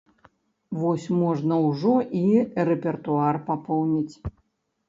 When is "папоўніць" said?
3.51-4.15